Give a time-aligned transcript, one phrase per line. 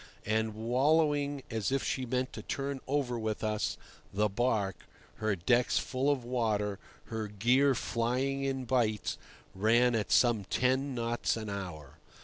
[0.25, 3.77] And, wallowing as if she meant to turn over with us,
[4.11, 6.79] the barque, her decks full of water,
[7.13, 9.19] her gear flying in bights,
[9.53, 11.99] ran at some ten knots an hour.